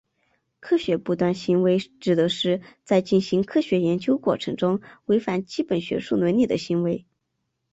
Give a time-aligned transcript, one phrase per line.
[0.59, 7.05] 科学不端行为指的是在进行科学研究过程中违反基本学术伦理的行为。